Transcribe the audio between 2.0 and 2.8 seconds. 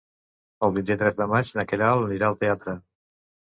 anirà al teatre.